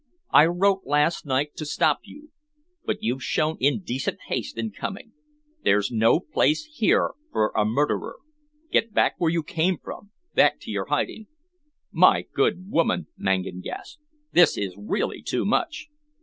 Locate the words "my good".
11.91-12.71